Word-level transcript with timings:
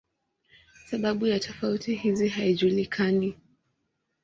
Sababu 0.85 1.27
ya 1.27 1.39
tofauti 1.39 1.95
hizi 1.95 2.29
haijulikani. 2.29 3.37